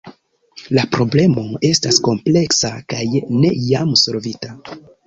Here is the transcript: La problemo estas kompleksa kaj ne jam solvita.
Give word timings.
La 0.77 0.85
problemo 0.95 1.43
estas 1.71 2.01
kompleksa 2.09 2.73
kaj 2.95 3.07
ne 3.45 3.57
jam 3.71 3.97
solvita. 4.07 4.57